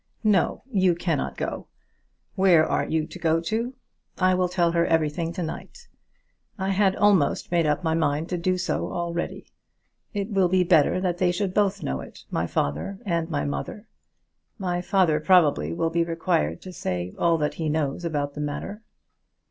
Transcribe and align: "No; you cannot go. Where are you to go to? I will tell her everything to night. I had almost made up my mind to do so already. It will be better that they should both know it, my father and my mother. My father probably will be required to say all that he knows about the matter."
"No; 0.23 0.63
you 0.71 0.95
cannot 0.95 1.37
go. 1.37 1.67
Where 2.33 2.65
are 2.65 2.87
you 2.87 3.05
to 3.05 3.19
go 3.19 3.39
to? 3.41 3.75
I 4.17 4.33
will 4.33 4.49
tell 4.49 4.71
her 4.71 4.83
everything 4.83 5.31
to 5.33 5.43
night. 5.43 5.87
I 6.57 6.69
had 6.69 6.95
almost 6.95 7.51
made 7.51 7.67
up 7.67 7.83
my 7.83 7.93
mind 7.93 8.27
to 8.29 8.37
do 8.39 8.57
so 8.57 8.91
already. 8.91 9.51
It 10.11 10.31
will 10.31 10.49
be 10.49 10.63
better 10.63 10.99
that 10.99 11.19
they 11.19 11.31
should 11.31 11.53
both 11.53 11.83
know 11.83 11.99
it, 12.01 12.25
my 12.31 12.47
father 12.47 12.97
and 13.05 13.29
my 13.29 13.45
mother. 13.45 13.85
My 14.57 14.81
father 14.81 15.19
probably 15.19 15.71
will 15.71 15.91
be 15.91 16.03
required 16.03 16.63
to 16.63 16.73
say 16.73 17.13
all 17.19 17.37
that 17.37 17.53
he 17.61 17.69
knows 17.69 18.03
about 18.03 18.33
the 18.33 18.41
matter." 18.41 18.81